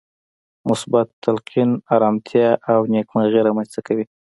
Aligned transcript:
مثبت 0.69 1.07
تلقين 1.25 1.69
ارامتيا 1.95 2.49
او 2.71 2.79
نېکمرغي 2.93 3.41
رامنځته 3.47 3.79
کوي. 3.87 4.05